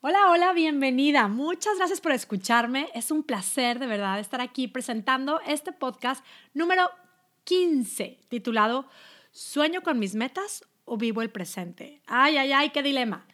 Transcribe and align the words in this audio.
Hola, 0.00 0.30
hola, 0.30 0.52
bienvenida. 0.52 1.26
Muchas 1.26 1.76
gracias 1.76 2.00
por 2.00 2.12
escucharme. 2.12 2.88
Es 2.94 3.10
un 3.10 3.24
placer 3.24 3.80
de 3.80 3.88
verdad 3.88 4.20
estar 4.20 4.40
aquí 4.40 4.68
presentando 4.68 5.40
este 5.40 5.72
podcast 5.72 6.24
número 6.54 6.88
15, 7.42 8.20
titulado 8.28 8.86
¿Sueño 9.32 9.82
con 9.82 9.98
mis 9.98 10.14
metas 10.14 10.64
o 10.84 10.98
vivo 10.98 11.20
el 11.20 11.30
presente? 11.30 12.00
Ay, 12.06 12.36
ay, 12.36 12.52
ay, 12.52 12.70
qué 12.70 12.84
dilema. 12.84 13.26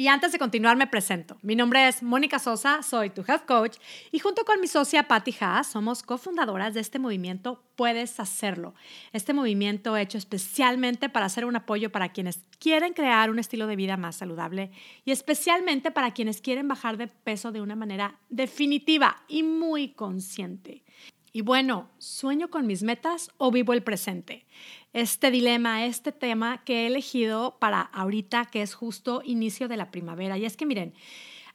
Y 0.00 0.06
antes 0.06 0.30
de 0.30 0.38
continuar, 0.38 0.76
me 0.76 0.86
presento. 0.86 1.38
Mi 1.42 1.56
nombre 1.56 1.88
es 1.88 2.04
Mónica 2.04 2.38
Sosa, 2.38 2.84
soy 2.84 3.10
tu 3.10 3.24
health 3.26 3.46
coach 3.46 3.78
y 4.12 4.20
junto 4.20 4.44
con 4.44 4.60
mi 4.60 4.68
socia 4.68 5.08
Patty 5.08 5.34
Haas 5.40 5.66
somos 5.66 6.04
cofundadoras 6.04 6.72
de 6.72 6.78
este 6.78 7.00
movimiento 7.00 7.64
Puedes 7.74 8.20
Hacerlo. 8.20 8.76
Este 9.12 9.34
movimiento 9.34 9.96
hecho 9.96 10.16
especialmente 10.16 11.08
para 11.08 11.26
hacer 11.26 11.44
un 11.44 11.56
apoyo 11.56 11.90
para 11.90 12.10
quienes 12.10 12.44
quieren 12.60 12.92
crear 12.92 13.28
un 13.28 13.40
estilo 13.40 13.66
de 13.66 13.74
vida 13.74 13.96
más 13.96 14.14
saludable 14.14 14.70
y 15.04 15.10
especialmente 15.10 15.90
para 15.90 16.12
quienes 16.14 16.40
quieren 16.40 16.68
bajar 16.68 16.96
de 16.96 17.08
peso 17.08 17.50
de 17.50 17.60
una 17.60 17.74
manera 17.74 18.20
definitiva 18.28 19.24
y 19.26 19.42
muy 19.42 19.94
consciente. 19.94 20.84
Y 21.32 21.42
bueno, 21.42 21.90
¿sueño 21.98 22.50
con 22.50 22.66
mis 22.66 22.82
metas 22.82 23.30
o 23.36 23.50
vivo 23.50 23.72
el 23.72 23.82
presente? 23.82 24.46
Este 24.92 25.30
dilema, 25.30 25.84
este 25.84 26.12
tema 26.12 26.64
que 26.64 26.82
he 26.82 26.86
elegido 26.86 27.58
para 27.60 27.80
ahorita, 27.80 28.46
que 28.46 28.62
es 28.62 28.74
justo 28.74 29.22
inicio 29.24 29.68
de 29.68 29.76
la 29.76 29.90
primavera. 29.90 30.38
Y 30.38 30.44
es 30.44 30.56
que 30.56 30.66
miren, 30.66 30.94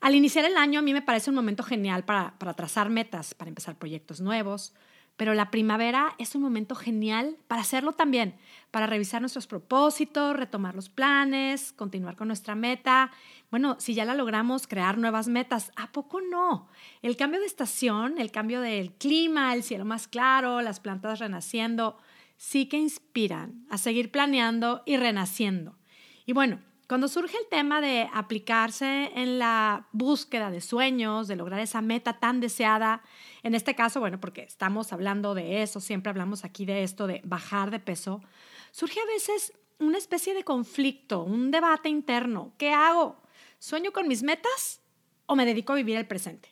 al 0.02 0.16
iniciar 0.16 0.46
el 0.46 0.58
año 0.58 0.80
a 0.80 0.84
mí 0.84 0.94
me 0.94 1.02
parece 1.02 1.30
un 1.30 1.36
momento 1.36 1.64
genial 1.64 2.04
para, 2.04 2.38
para 2.38 2.54
trazar 2.54 2.90
metas, 2.90 3.34
para 3.34 3.50
empezar 3.50 3.78
proyectos 3.78 4.22
nuevos, 4.22 4.74
pero 5.16 5.34
la 5.34 5.52
primavera 5.52 6.16
es 6.18 6.34
un 6.36 6.42
momento 6.42 6.76
genial 6.76 7.38
para 7.48 7.62
hacerlo 7.62 7.94
también, 7.94 8.36
para 8.72 8.88
revisar 8.88 9.22
nuestros 9.22 9.46
propósitos, 9.46 10.36
retomar 10.36 10.74
los 10.74 10.90
planes, 10.90 11.72
continuar 11.72 12.16
con 12.16 12.28
nuestra 12.28 12.56
meta. 12.56 13.12
Bueno, 13.52 13.78
si 13.80 13.94
ya 13.94 14.06
la 14.06 14.16
logramos, 14.16 14.66
crear 14.66 14.98
nuevas 14.98 15.28
metas. 15.28 15.72
¿A 15.76 15.92
poco 15.92 16.20
no? 16.20 16.68
El 17.04 17.16
cambio 17.16 17.40
de 17.40 17.46
estación, 17.46 18.18
el 18.18 18.32
cambio 18.32 18.60
del 18.60 18.92
clima, 18.94 19.54
el 19.54 19.62
cielo 19.62 19.86
más 19.86 20.08
claro, 20.08 20.62
las 20.62 20.80
plantas 20.80 21.20
renaciendo, 21.20 21.98
sí 22.38 22.68
que 22.68 22.78
inspiran 22.78 23.66
a 23.70 23.78
seguir 23.78 24.12
planeando 24.12 24.84
y 24.86 24.98
renaciendo. 24.98 25.78
Y 26.26 26.34
bueno, 26.34 26.62
cuando 26.88 27.08
surge 27.08 27.38
el 27.38 27.48
tema 27.48 27.82
de 27.82 28.10
aplicarse 28.14 29.12
en 29.16 29.40
la 29.40 29.88
búsqueda 29.94 30.52
de 30.52 30.62
sueños, 30.62 31.28
de 31.28 31.36
lograr 31.36 31.60
esa 31.60 31.82
meta 31.82 32.20
tan 32.20 32.40
deseada, 32.40 33.02
en 33.42 33.56
este 33.56 33.74
caso, 33.74 34.00
bueno, 34.00 34.20
porque 34.20 34.44
estamos 34.44 34.94
hablando 34.94 35.34
de 35.34 35.64
eso, 35.64 35.80
siempre 35.80 36.10
hablamos 36.10 36.44
aquí 36.44 36.66
de 36.66 36.84
esto, 36.84 37.08
de 37.08 37.22
bajar 37.24 37.72
de 37.72 37.80
peso, 37.80 38.22
surge 38.72 39.00
a 39.00 39.06
veces 39.06 39.54
una 39.80 39.98
especie 39.98 40.34
de 40.34 40.44
conflicto, 40.44 41.24
un 41.24 41.52
debate 41.52 41.90
interno. 41.90 42.54
¿Qué 42.58 42.72
hago? 42.74 43.22
¿Sueño 43.60 43.92
con 43.92 44.08
mis 44.08 44.24
metas 44.24 44.82
o 45.26 45.36
me 45.36 45.46
dedico 45.46 45.74
a 45.74 45.78
vivir 45.78 45.98
el 45.98 46.08
presente? 46.08 46.50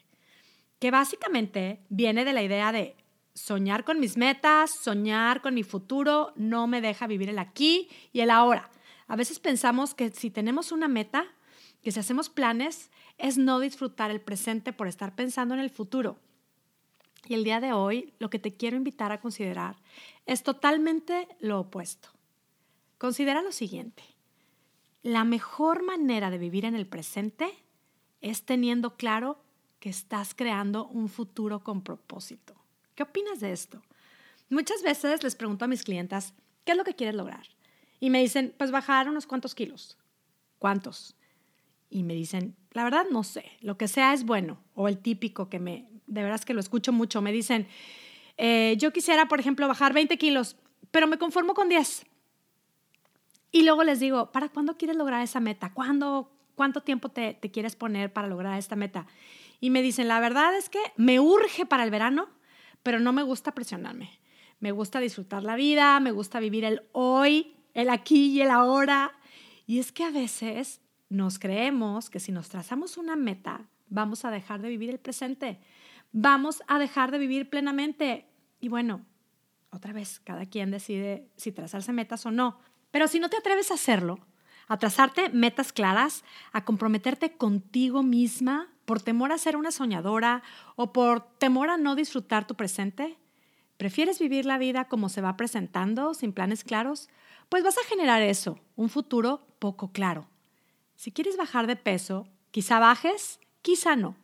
Que 0.80 0.92
básicamente 0.92 1.86
viene 1.90 2.26
de 2.26 2.34
la 2.34 2.42
idea 2.42 2.72
de 2.72 2.96
soñar 3.34 3.84
con 3.84 4.00
mis 4.00 4.18
metas, 4.18 4.72
soñar 4.72 5.42
con 5.42 5.54
mi 5.54 5.64
futuro, 5.64 6.34
no 6.36 6.68
me 6.68 6.82
deja 6.82 7.08
vivir 7.08 7.30
el 7.30 7.40
aquí 7.40 7.90
y 8.12 8.22
el 8.22 8.32
ahora 8.32 8.70
a 9.12 9.18
veces 9.18 9.40
pensamos 9.40 9.94
que 9.94 10.10
si 10.12 10.30
tenemos 10.30 10.72
una 10.72 10.88
meta, 10.88 11.26
que 11.82 11.92
si 11.92 12.00
hacemos 12.00 12.30
planes, 12.30 12.92
es 13.18 13.38
no 13.38 13.60
disfrutar 13.60 14.10
el 14.10 14.22
presente 14.22 14.72
por 14.72 14.88
estar 14.88 15.16
pensando 15.16 15.54
en 15.54 15.60
el 15.60 15.70
futuro. 15.70 16.18
Y 17.28 17.34
el 17.34 17.44
día 17.44 17.60
de 17.60 17.74
hoy 17.74 18.14
lo 18.20 18.30
que 18.30 18.40
te 18.40 18.56
quiero 18.56 18.78
invitar 18.78 19.12
a 19.12 19.20
considerar 19.20 19.76
es 20.28 20.44
totalmente 20.44 21.28
lo 21.42 21.60
opuesto. 21.60 22.08
Considera 22.98 23.42
lo 23.42 23.52
siguiente. 23.52 24.02
La 25.04 25.26
mejor 25.26 25.84
manera 25.84 26.30
de 26.30 26.38
vivir 26.38 26.64
en 26.64 26.76
el 26.76 26.88
presente 26.88 27.54
es 28.22 28.46
teniendo 28.46 28.96
claro 28.96 29.44
que 29.82 29.90
estás 29.90 30.34
creando 30.34 30.88
un 30.88 31.10
futuro 31.10 31.66
con 31.66 31.82
propósito. 31.82 32.56
¿Qué 33.02 33.06
opinas 33.06 33.40
de 33.40 33.52
esto? 33.52 33.82
Muchas 34.48 34.84
veces 34.84 35.24
les 35.24 35.34
pregunto 35.34 35.66
a 35.66 35.68
mis 35.68 35.82
clientas, 35.82 36.36
¿qué 36.64 36.74
es 36.74 36.78
lo 36.78 36.84
que 36.84 36.94
quieres 36.94 37.16
lograr? 37.16 37.48
Y 38.00 38.12
me 38.12 38.22
dicen, 38.22 38.54
pues 38.60 38.70
bajar 38.70 39.10
unos 39.10 39.26
cuantos 39.26 39.56
kilos. 39.56 39.98
¿Cuántos? 40.60 41.16
Y 41.90 42.04
me 42.04 42.14
dicen, 42.14 42.56
la 42.74 42.84
verdad 42.84 43.08
no 43.10 43.24
sé, 43.24 43.54
lo 43.62 43.76
que 43.76 43.88
sea 43.88 44.14
es 44.14 44.24
bueno. 44.24 44.60
O 44.76 44.88
el 44.88 45.00
típico 45.00 45.50
que 45.50 45.58
me, 45.58 45.90
de 46.06 46.22
veras 46.22 46.46
que 46.46 46.54
lo 46.54 46.60
escucho 46.60 46.94
mucho, 46.94 47.24
me 47.24 47.32
dicen, 47.32 47.68
eh, 48.38 48.76
yo 48.78 48.94
quisiera, 48.94 49.28
por 49.28 49.40
ejemplo, 49.40 49.68
bajar 49.68 49.94
20 49.94 50.16
kilos, 50.20 50.56
pero 50.92 51.08
me 51.08 51.18
conformo 51.18 51.56
con 51.56 51.70
10. 51.70 52.06
Y 53.52 53.64
luego 53.64 53.84
les 53.84 54.00
digo, 54.00 54.32
¿para 54.32 54.50
cuándo 54.50 54.78
quieres 54.78 54.96
lograr 54.96 55.24
esa 55.24 55.40
meta? 55.40 55.74
¿Cuándo, 55.74 56.32
¿Cuánto 56.54 56.82
tiempo 56.82 57.10
te, 57.10 57.34
te 57.34 57.50
quieres 57.50 57.76
poner 57.76 58.14
para 58.14 58.28
lograr 58.28 58.60
esta 58.60 58.76
meta? 58.76 59.08
Y 59.60 59.72
me 59.72 59.82
dicen, 59.82 60.08
la 60.08 60.20
verdad 60.20 60.56
es 60.56 60.70
que 60.70 60.80
me 60.98 61.20
urge 61.20 61.66
para 61.66 61.84
el 61.84 61.90
verano, 61.90 62.30
pero 62.84 63.00
no 63.00 63.14
me 63.14 63.24
gusta 63.24 63.54
presionarme. 63.54 64.20
Me 64.60 64.72
gusta 64.72 65.00
disfrutar 65.00 65.44
la 65.44 65.56
vida, 65.56 66.00
me 66.00 66.12
gusta 66.12 66.40
vivir 66.40 66.66
el 66.66 66.84
hoy 66.92 67.56
el 67.74 67.90
aquí 67.90 68.32
y 68.32 68.42
el 68.42 68.50
ahora. 68.50 69.14
Y 69.66 69.80
es 69.80 69.92
que 69.92 70.04
a 70.04 70.12
veces 70.12 70.82
nos 71.10 71.40
creemos 71.40 72.10
que 72.10 72.20
si 72.20 72.32
nos 72.32 72.50
trazamos 72.50 72.98
una 72.98 73.16
meta, 73.16 73.68
vamos 73.90 74.26
a 74.26 74.32
dejar 74.32 74.62
de 74.62 74.70
vivir 74.70 74.90
el 74.90 75.00
presente, 75.00 75.60
vamos 76.12 76.64
a 76.68 76.80
dejar 76.80 77.12
de 77.12 77.20
vivir 77.20 77.50
plenamente. 77.50 78.28
Y 78.60 78.70
bueno, 78.70 79.06
otra 79.72 79.94
vez, 79.94 80.20
cada 80.20 80.46
quien 80.46 80.72
decide 80.72 81.30
si 81.36 81.52
trazarse 81.52 81.94
metas 81.94 82.26
o 82.26 82.32
no. 82.32 82.60
Pero 82.92 83.08
si 83.08 83.20
no 83.20 83.30
te 83.30 83.38
atreves 83.38 83.72
a 83.72 83.76
hacerlo, 83.76 84.20
a 84.68 84.78
trazarte 84.78 85.30
metas 85.30 85.74
claras, 85.74 86.24
a 86.52 86.66
comprometerte 86.66 87.38
contigo 87.38 88.04
misma 88.04 88.70
por 88.92 89.02
temor 89.02 89.32
a 89.32 89.38
ser 89.38 89.56
una 89.56 89.72
soñadora 89.72 90.44
o 90.76 90.92
por 90.92 91.22
temor 91.38 91.70
a 91.70 91.78
no 91.78 91.96
disfrutar 91.96 92.46
tu 92.46 92.56
presente, 92.56 93.18
¿prefieres 93.78 94.20
vivir 94.20 94.46
la 94.46 94.58
vida 94.58 94.90
como 94.90 95.08
se 95.08 95.22
va 95.22 95.38
presentando, 95.38 96.14
sin 96.14 96.34
planes 96.34 96.66
claros? 96.66 97.08
pues 97.48 97.64
vas 97.64 97.78
a 97.78 97.88
generar 97.88 98.22
eso, 98.22 98.60
un 98.76 98.90
futuro 98.90 99.48
poco 99.60 99.94
claro. 99.94 100.28
Si 100.98 101.14
quieres 101.14 101.38
bajar 101.38 101.68
de 101.68 101.78
peso, 101.78 102.28
quizá 102.52 102.80
bajes, 102.80 103.40
quizá 103.62 103.96
no. 103.96 104.18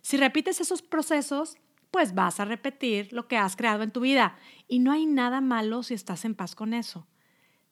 Si 0.00 0.16
repites 0.16 0.62
esos 0.62 0.80
procesos, 0.80 1.58
pues 1.90 2.14
vas 2.14 2.40
a 2.40 2.46
repetir 2.46 3.12
lo 3.12 3.28
que 3.28 3.36
has 3.36 3.56
creado 3.56 3.82
en 3.82 3.90
tu 3.90 4.00
vida 4.00 4.38
y 4.68 4.78
no 4.78 4.90
hay 4.90 5.04
nada 5.04 5.42
malo 5.42 5.82
si 5.82 5.92
estás 5.92 6.24
en 6.24 6.34
paz 6.34 6.54
con 6.54 6.72
eso. 6.72 7.06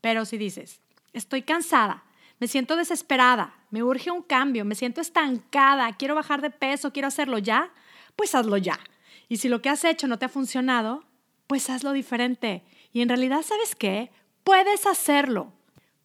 Pero 0.03 0.27
si 0.27 0.37
dices, 0.37 0.83
estoy 1.15 1.41
cansada, 1.41 2.05
me 2.41 2.47
siento 2.47 2.77
desesperada, 2.77 3.55
me 3.77 3.83
urge 3.83 4.11
un 4.11 4.23
cambio, 4.23 4.65
me 4.65 4.75
siento 4.75 5.03
estancada, 5.03 5.93
quiero 5.99 6.15
bajar 6.15 6.41
de 6.41 6.49
peso, 6.49 6.95
quiero 6.95 7.09
hacerlo 7.09 7.37
ya, 7.37 7.75
pues 8.17 8.35
hazlo 8.35 8.57
ya. 8.57 8.81
Y 9.29 9.37
si 9.37 9.51
lo 9.51 9.61
que 9.61 9.69
has 9.69 9.85
hecho 9.85 10.09
no 10.09 10.19
te 10.19 10.25
ha 10.25 10.31
funcionado, 10.31 11.05
pues 11.47 11.69
hazlo 11.69 11.93
diferente. 11.93 12.65
Y 12.95 13.03
en 13.03 13.11
realidad, 13.11 13.43
¿sabes 13.43 13.75
qué? 13.75 14.11
Puedes 14.45 14.87
hacerlo. 14.87 15.53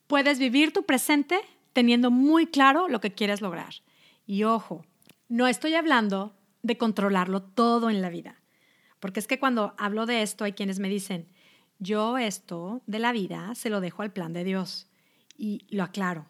Puedes 0.08 0.38
vivir 0.38 0.74
tu 0.74 0.84
presente 0.84 1.40
teniendo 1.72 2.12
muy 2.12 2.46
claro 2.46 2.90
lo 2.90 3.00
que 3.00 3.14
quieres 3.14 3.40
lograr. 3.40 3.74
Y 4.28 4.44
ojo, 4.44 4.86
no 5.30 5.48
estoy 5.48 5.76
hablando 5.76 6.36
de 6.64 6.78
controlarlo 6.78 7.42
todo 7.42 7.90
en 7.90 8.02
la 8.02 8.10
vida. 8.10 8.42
Porque 9.00 9.22
es 9.22 9.28
que 9.28 9.40
cuando 9.40 9.76
hablo 9.78 10.06
de 10.06 10.24
esto 10.24 10.44
hay 10.44 10.52
quienes 10.52 10.80
me 10.80 10.90
dicen, 10.90 11.30
yo 11.80 12.18
esto 12.18 12.81
de 12.86 13.00
la 13.00 13.14
vida 13.14 13.56
se 13.56 13.70
lo 13.70 13.80
dejo 13.80 14.02
al 14.02 14.12
plan 14.12 14.34
de 14.34 14.44
Dios. 14.44 14.90
Y 15.38 15.66
lo 15.70 15.84
aclaro. 15.84 16.26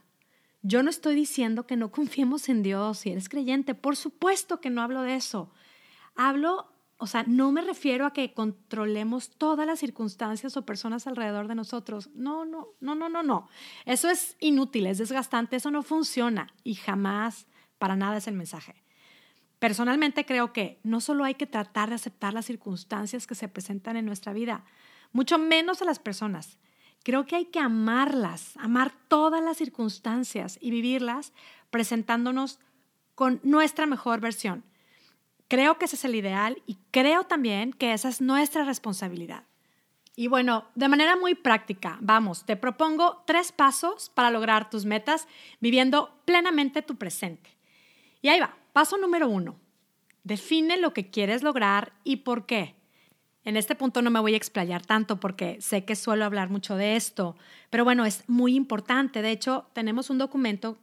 Yo 0.61 0.83
no 0.83 0.89
estoy 0.89 1.15
diciendo 1.15 1.65
que 1.65 1.75
no 1.75 1.91
confiemos 1.91 2.49
en 2.49 2.63
Dios 2.63 2.99
si 2.99 3.11
eres 3.11 3.29
creyente. 3.29 3.75
Por 3.75 3.95
supuesto 3.95 4.61
que 4.61 4.69
no 4.69 4.81
hablo 4.81 5.01
de 5.01 5.15
eso. 5.15 5.51
Hablo 6.15 6.71
o 7.03 7.07
sea, 7.07 7.23
no 7.25 7.51
me 7.51 7.63
refiero 7.63 8.05
a 8.05 8.13
que 8.13 8.31
controlemos 8.31 9.31
todas 9.31 9.65
las 9.65 9.79
circunstancias 9.79 10.55
o 10.55 10.67
personas 10.67 11.07
alrededor 11.07 11.47
de 11.47 11.55
nosotros. 11.55 12.11
No, 12.13 12.45
no, 12.45 12.75
no, 12.79 12.93
no, 12.93 13.09
no, 13.09 13.23
no. 13.23 13.49
Eso 13.85 14.07
es 14.07 14.37
inútil, 14.39 14.85
es 14.85 14.99
desgastante, 14.99 15.55
eso 15.55 15.71
no 15.71 15.81
funciona 15.81 16.53
y 16.63 16.75
jamás 16.75 17.47
para 17.79 17.95
nada 17.95 18.17
es 18.17 18.27
el 18.27 18.35
mensaje. 18.35 18.75
Personalmente 19.57 20.27
creo 20.27 20.53
que 20.53 20.79
no 20.83 21.01
solo 21.01 21.23
hay 21.23 21.33
que 21.33 21.47
tratar 21.47 21.89
de 21.89 21.95
aceptar 21.95 22.35
las 22.35 22.45
circunstancias 22.45 23.25
que 23.25 23.33
se 23.33 23.47
presentan 23.47 23.97
en 23.97 24.05
nuestra 24.05 24.31
vida, 24.31 24.63
mucho 25.11 25.39
menos 25.39 25.81
a 25.81 25.85
las 25.85 25.97
personas. 25.97 26.59
Creo 27.03 27.25
que 27.25 27.35
hay 27.35 27.45
que 27.45 27.59
amarlas, 27.59 28.55
amar 28.57 28.91
todas 29.07 29.43
las 29.43 29.57
circunstancias 29.57 30.57
y 30.61 30.71
vivirlas 30.71 31.33
presentándonos 31.69 32.59
con 33.15 33.39
nuestra 33.43 33.85
mejor 33.85 34.19
versión 34.19 34.63
Creo 35.51 35.77
que 35.77 35.83
ese 35.83 35.97
es 35.97 36.05
el 36.05 36.15
ideal 36.15 36.63
y 36.65 36.77
creo 36.91 37.25
también 37.25 37.73
que 37.73 37.91
esa 37.91 38.07
es 38.07 38.21
nuestra 38.21 38.63
responsabilidad. 38.63 39.43
Y 40.15 40.27
bueno, 40.27 40.63
de 40.75 40.87
manera 40.87 41.17
muy 41.17 41.35
práctica, 41.35 41.97
vamos, 41.99 42.45
te 42.45 42.55
propongo 42.55 43.21
tres 43.27 43.51
pasos 43.51 44.09
para 44.11 44.31
lograr 44.31 44.69
tus 44.69 44.85
metas 44.85 45.27
viviendo 45.59 46.21
plenamente 46.23 46.81
tu 46.81 46.95
presente. 46.95 47.49
Y 48.21 48.29
ahí 48.29 48.39
va, 48.39 48.55
paso 48.71 48.97
número 48.97 49.27
uno. 49.27 49.59
Define 50.23 50.77
lo 50.77 50.93
que 50.93 51.09
quieres 51.09 51.43
lograr 51.43 51.91
y 52.05 52.15
por 52.15 52.45
qué. 52.45 52.75
En 53.43 53.57
este 53.57 53.75
punto 53.75 54.01
no 54.01 54.11
me 54.11 54.19
voy 54.19 54.33
a 54.33 54.37
explayar 54.37 54.85
tanto 54.85 55.19
porque 55.19 55.59
sé 55.61 55.83
que 55.83 55.95
suelo 55.95 56.25
hablar 56.25 56.49
mucho 56.49 56.75
de 56.75 56.95
esto, 56.95 57.35
pero 57.69 57.83
bueno, 57.83 58.05
es 58.05 58.23
muy 58.27 58.55
importante. 58.55 59.21
De 59.21 59.31
hecho, 59.31 59.65
tenemos 59.73 60.09
un 60.11 60.19
documento 60.19 60.77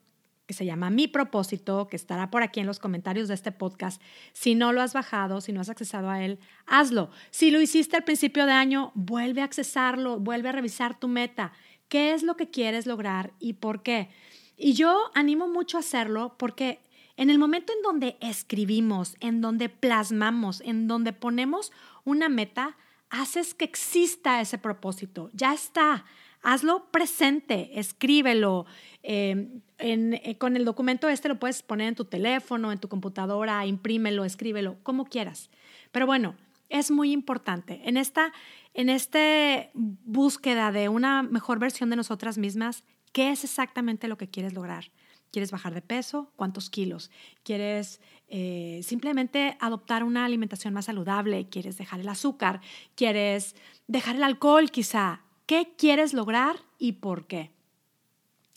que 0.48 0.54
se 0.54 0.64
llama 0.64 0.88
Mi 0.88 1.06
propósito, 1.06 1.88
que 1.88 1.96
estará 1.96 2.30
por 2.30 2.42
aquí 2.42 2.58
en 2.58 2.66
los 2.66 2.78
comentarios 2.78 3.28
de 3.28 3.34
este 3.34 3.52
podcast. 3.52 4.00
Si 4.32 4.54
no 4.54 4.72
lo 4.72 4.80
has 4.80 4.94
bajado, 4.94 5.42
si 5.42 5.52
no 5.52 5.60
has 5.60 5.68
accesado 5.68 6.08
a 6.08 6.24
él, 6.24 6.40
hazlo. 6.66 7.10
Si 7.30 7.50
lo 7.50 7.60
hiciste 7.60 7.96
al 7.96 8.04
principio 8.04 8.46
de 8.46 8.52
año, 8.52 8.90
vuelve 8.94 9.42
a 9.42 9.44
accesarlo, 9.44 10.18
vuelve 10.18 10.48
a 10.48 10.52
revisar 10.52 10.98
tu 10.98 11.06
meta. 11.06 11.52
¿Qué 11.88 12.12
es 12.14 12.22
lo 12.22 12.36
que 12.36 12.50
quieres 12.50 12.86
lograr 12.86 13.34
y 13.38 13.52
por 13.54 13.82
qué? 13.82 14.08
Y 14.56 14.72
yo 14.72 15.10
animo 15.14 15.48
mucho 15.48 15.76
a 15.76 15.80
hacerlo 15.80 16.34
porque 16.38 16.80
en 17.18 17.30
el 17.30 17.38
momento 17.40 17.72
en 17.72 17.82
donde 17.82 18.16
escribimos, 18.20 19.16
en 19.18 19.40
donde 19.40 19.68
plasmamos, 19.68 20.60
en 20.60 20.86
donde 20.86 21.12
ponemos 21.12 21.72
una 22.04 22.28
meta, 22.28 22.76
haces 23.10 23.54
que 23.54 23.64
exista 23.64 24.40
ese 24.40 24.56
propósito. 24.56 25.28
Ya 25.32 25.52
está. 25.52 26.04
Hazlo 26.42 26.92
presente, 26.92 27.80
escríbelo. 27.80 28.66
Em, 29.02 29.60
eh, 29.78 30.36
con 30.38 30.56
el 30.56 30.64
documento 30.64 31.08
este 31.08 31.28
lo 31.28 31.40
puedes 31.40 31.60
poner 31.62 31.88
en 31.88 31.96
tu 31.96 32.04
teléfono, 32.04 32.70
en 32.70 32.78
tu 32.78 32.88
computadora, 32.88 33.66
imprímelo, 33.66 34.24
escríbelo, 34.24 34.76
como 34.84 35.04
quieras. 35.04 35.50
Pero 35.90 36.06
bueno, 36.06 36.36
es 36.68 36.92
muy 36.92 37.10
importante. 37.10 37.80
En 37.84 37.96
esta, 37.96 38.32
en 38.74 38.90
esta 38.90 39.70
búsqueda 39.74 40.70
de 40.70 40.88
una 40.88 41.24
mejor 41.24 41.58
versión 41.58 41.90
de 41.90 41.96
nosotras 41.96 42.38
mismas, 42.38 42.84
¿qué 43.12 43.32
es 43.32 43.42
exactamente 43.42 44.06
lo 44.06 44.16
que 44.16 44.28
quieres 44.28 44.52
lograr? 44.52 44.92
¿Quieres 45.30 45.50
bajar 45.50 45.74
de 45.74 45.82
peso? 45.82 46.32
¿Cuántos 46.36 46.70
kilos? 46.70 47.10
¿Quieres 47.42 48.00
eh, 48.28 48.80
simplemente 48.82 49.56
adoptar 49.60 50.04
una 50.04 50.24
alimentación 50.24 50.72
más 50.72 50.86
saludable? 50.86 51.48
¿Quieres 51.48 51.76
dejar 51.76 52.00
el 52.00 52.08
azúcar? 52.08 52.60
¿Quieres 52.94 53.54
dejar 53.86 54.16
el 54.16 54.22
alcohol 54.22 54.70
quizá? 54.70 55.22
¿Qué 55.46 55.74
quieres 55.76 56.14
lograr 56.14 56.56
y 56.78 56.92
por 56.92 57.26
qué? 57.26 57.50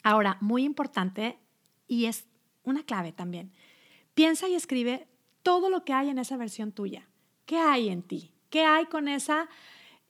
Ahora, 0.04 0.38
muy 0.42 0.64
importante 0.64 1.38
y 1.88 2.06
es 2.06 2.26
una 2.64 2.84
clave 2.84 3.12
también. 3.12 3.52
Piensa 4.14 4.48
y 4.48 4.56
escribe 4.56 5.08
todo 5.44 5.70
lo 5.70 5.84
que 5.84 5.94
hay 5.94 6.10
en 6.10 6.20
esa 6.20 6.38
versión 6.38 6.72
tuya. 6.72 7.08
¿Qué 7.46 7.58
hay 7.58 7.90
en 7.90 8.02
ti? 8.02 8.34
¿Qué 8.50 8.64
hay 8.64 8.86
con 8.86 9.08
esa, 9.08 9.50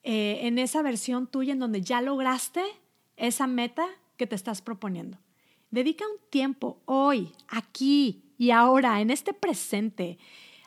eh, 0.04 0.40
en 0.44 0.60
esa 0.60 0.82
versión 0.82 1.28
tuya 1.28 1.54
en 1.54 1.60
donde 1.60 1.82
ya 1.82 2.02
lograste 2.02 2.64
esa 3.18 3.48
meta 3.48 3.88
que 4.18 4.28
te 4.28 4.36
estás 4.36 4.62
proponiendo? 4.62 5.18
Dedica 5.72 6.06
un 6.06 6.18
tiempo 6.30 6.82
hoy, 6.86 7.32
aquí 7.48 8.22
y 8.38 8.52
ahora, 8.52 9.00
en 9.00 9.10
este 9.10 9.34
presente, 9.34 10.20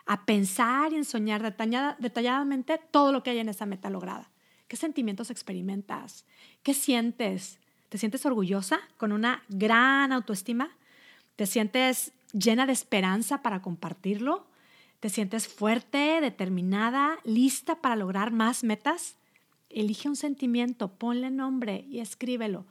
a 0.06 0.24
pensar 0.24 0.92
y 0.92 0.96
en 0.96 1.04
soñar 1.04 1.42
detalladamente 1.42 2.80
todo 2.90 3.12
lo 3.12 3.22
que 3.22 3.30
hay 3.30 3.38
en 3.38 3.50
esa 3.50 3.66
meta 3.66 3.90
lograda. 3.90 4.30
¿Qué 4.66 4.76
sentimientos 4.76 5.30
experimentas? 5.30 6.24
¿Qué 6.62 6.72
sientes? 6.72 7.58
¿Te 7.90 7.98
sientes 7.98 8.24
orgullosa 8.24 8.80
con 8.96 9.12
una 9.12 9.42
gran 9.50 10.10
autoestima? 10.10 10.70
¿Te 11.36 11.44
sientes 11.44 12.12
llena 12.32 12.64
de 12.64 12.72
esperanza 12.72 13.42
para 13.42 13.60
compartirlo? 13.60 14.46
¿Te 15.00 15.10
sientes 15.10 15.48
fuerte, 15.48 16.22
determinada, 16.22 17.18
lista 17.24 17.76
para 17.76 17.96
lograr 17.96 18.30
más 18.32 18.64
metas? 18.64 19.16
Elige 19.68 20.08
un 20.08 20.16
sentimiento, 20.16 20.88
ponle 20.88 21.30
nombre 21.30 21.84
y 21.90 22.00
escríbelo. 22.00 22.64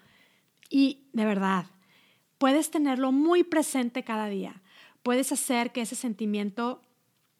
Y 0.69 1.03
de 1.13 1.25
verdad, 1.25 1.68
puedes 2.44 2.72
tenerlo 2.72 3.13
muy 3.13 3.45
presente 3.45 4.04
cada 4.04 4.28
día. 4.28 4.62
Puedes 5.01 5.31
hacer 5.31 5.72
que 5.72 5.80
ese 5.80 5.95
sentimiento 5.95 6.81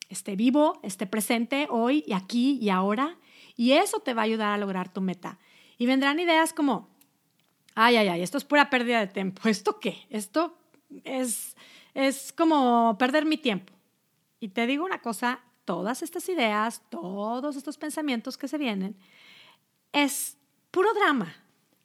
esté 0.08 0.38
vivo, 0.38 0.80
esté 0.82 1.08
presente 1.08 1.68
hoy 1.70 2.06
y 2.08 2.14
aquí 2.14 2.58
y 2.62 2.70
ahora 2.70 3.18
y 3.58 3.74
eso 3.74 4.00
te 4.00 4.14
va 4.14 4.22
a 4.22 4.24
ayudar 4.24 4.54
a 4.54 4.58
lograr 4.58 4.94
tu 4.94 5.02
meta. 5.02 5.40
Y 5.78 5.88
vendrán 5.88 6.22
ideas 6.22 6.54
como, 6.54 6.88
ay, 7.76 7.98
ay, 7.98 8.08
ay, 8.08 8.22
esto 8.22 8.38
es 8.38 8.46
pura 8.46 8.70
pérdida 8.70 9.02
de 9.02 9.08
tiempo. 9.08 9.42
¿Esto 9.50 9.78
qué? 9.78 10.08
Esto 10.10 10.58
es, 11.04 11.58
es 11.94 12.32
como 12.32 12.96
perder 12.98 13.26
mi 13.26 13.36
tiempo. 13.36 13.74
Y 14.40 14.48
te 14.48 14.66
digo 14.68 14.86
una 14.86 15.02
cosa, 15.02 15.42
todas 15.66 16.02
estas 16.02 16.30
ideas, 16.30 16.82
todos 16.90 17.58
estos 17.58 17.78
pensamientos 17.78 18.38
que 18.38 18.48
se 18.48 18.58
vienen, 18.58 18.96
es 19.92 20.38
puro 20.72 20.94
drama. 20.94 21.36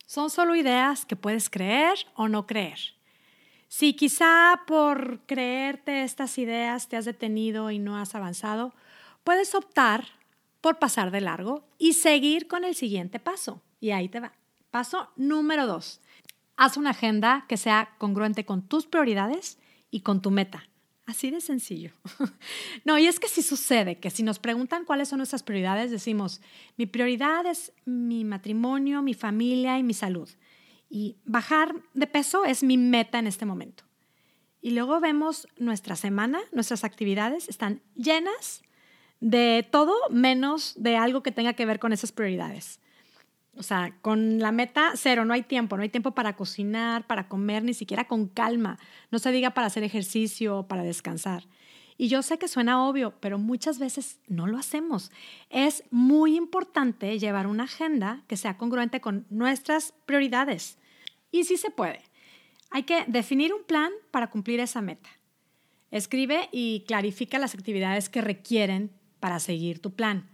Son 0.07 0.31
solo 0.31 0.55
ideas 0.55 1.05
que 1.05 1.17
puedes 1.17 1.51
creer 1.51 1.99
o 2.15 2.29
no 2.29 2.47
creer. 2.47 2.97
Si 3.69 3.93
quizá 3.93 4.63
por 4.67 5.21
creerte 5.27 6.03
estas 6.03 6.39
ideas 6.39 6.89
te 6.89 6.97
has 6.97 7.05
detenido 7.05 7.71
y 7.71 7.79
no 7.79 7.99
has 7.99 8.15
avanzado, 8.15 8.75
puedes 9.25 9.55
optar 9.55 10.07
por 10.63 10.79
pasar 10.79 11.11
de 11.11 11.21
largo 11.21 11.69
y 11.79 11.93
seguir 11.93 12.49
con 12.49 12.65
el 12.65 12.75
siguiente 12.75 13.21
paso. 13.21 13.63
Y 13.79 13.91
ahí 13.91 14.09
te 14.09 14.21
va. 14.21 14.33
Paso 14.71 15.11
número 15.17 15.67
dos. 15.67 16.01
Haz 16.57 16.77
una 16.77 16.91
agenda 16.91 17.45
que 17.47 17.59
sea 17.59 17.95
congruente 17.99 18.45
con 18.45 18.63
tus 18.63 18.87
prioridades 18.87 19.59
y 19.91 20.01
con 20.01 20.23
tu 20.23 20.31
meta. 20.31 20.69
Así 21.05 21.31
de 21.31 21.41
sencillo. 21.41 21.93
no, 22.85 22.99
y 22.99 23.07
es 23.07 23.21
que 23.21 23.29
si 23.29 23.43
sucede 23.43 23.99
que 23.99 24.11
si 24.11 24.23
nos 24.23 24.39
preguntan 24.39 24.85
cuáles 24.85 25.09
son 25.09 25.19
nuestras 25.19 25.43
prioridades, 25.43 25.91
decimos, 25.91 26.41
mi 26.77 26.87
prioridad 26.87 27.47
es 27.47 27.73
mi 27.85 28.25
matrimonio, 28.25 29.03
mi 29.03 29.15
familia 29.15 29.79
y 29.79 29.83
mi 29.83 29.95
salud. 29.95 30.29
Y 30.89 31.17
bajar 31.25 31.75
de 31.95 32.07
peso 32.07 32.45
es 32.45 32.63
mi 32.63 32.79
meta 32.79 33.19
en 33.19 33.27
este 33.27 33.45
momento. 33.45 33.85
Y 34.61 34.71
luego 34.71 35.01
vemos 35.01 35.49
nuestra 35.57 35.97
semana, 35.97 36.41
nuestras 36.53 36.85
actividades 36.85 37.49
están 37.49 37.81
llenas 37.95 38.63
de 39.21 39.67
todo 39.71 39.95
menos 40.11 40.75
de 40.77 40.97
algo 40.97 41.23
que 41.23 41.33
tenga 41.33 41.53
que 41.53 41.67
ver 41.67 41.79
con 41.79 41.93
esas 41.93 42.13
prioridades. 42.13 42.81
O 43.57 43.63
sea, 43.63 43.97
con 44.03 44.39
la 44.39 44.53
meta 44.53 44.93
cero, 44.95 45.25
no 45.25 45.35
hay 45.35 45.43
tiempo, 45.43 45.77
no 45.77 45.83
hay 45.83 45.89
tiempo 45.89 46.13
para 46.13 46.37
cocinar, 46.37 47.07
para 47.07 47.29
comer, 47.29 47.65
ni 47.65 47.75
siquiera 47.75 48.07
con 48.07 48.29
calma. 48.29 48.79
No 49.11 49.19
se 49.19 49.33
diga 49.33 49.51
para 49.51 49.67
hacer 49.67 49.83
ejercicio 49.83 50.67
para 50.69 50.85
descansar. 50.85 51.45
Y 51.97 52.07
yo 52.07 52.23
sé 52.23 52.39
que 52.39 52.47
suena 52.47 52.87
obvio, 52.87 53.15
pero 53.19 53.39
muchas 53.39 53.81
veces 53.81 54.21
no 54.29 54.47
lo 54.47 54.57
hacemos. 54.57 55.11
Es 55.51 55.83
muy 55.91 56.37
importante 56.37 57.19
llevar 57.19 57.49
una 57.49 57.65
agenda 57.65 58.23
que 58.29 58.37
sea 58.37 58.57
congruente 58.57 59.01
con 59.01 59.27
nuestras 59.29 59.93
prioridades. 60.07 60.78
Y 61.31 61.45
sí 61.45 61.57
se 61.57 61.71
puede. 61.71 62.03
Hay 62.71 62.83
que 62.83 63.05
definir 63.07 63.53
un 63.55 63.65
plan 63.65 63.91
para 64.11 64.31
cumplir 64.31 64.61
esa 64.61 64.81
meta. 64.81 65.09
Escribe 65.91 66.49
y 66.53 66.85
clarifica 66.87 67.39
las 67.39 67.55
actividades 67.55 68.09
que 68.09 68.21
requieren 68.21 68.93
para 69.21 69.41
seguir 69.41 69.81
tu 69.81 69.95
plan. 69.95 70.29